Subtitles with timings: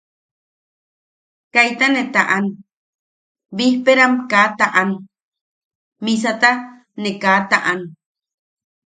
[1.53, 2.45] Kaita ne taʼan,
[3.55, 4.89] bijpeeram kaa taʼan,
[6.03, 6.51] misata
[7.01, 7.79] ne kaa taʼan.